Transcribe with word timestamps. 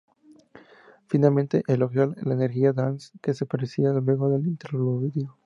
Finalmente, 1.05 1.61
elogió 1.67 2.07
la 2.23 2.33
energía 2.33 2.73
"dance" 2.73 3.11
que 3.21 3.35
se 3.35 3.45
percibía 3.45 3.91
luego 3.93 4.29
del 4.29 4.47
interludio. 4.47 5.37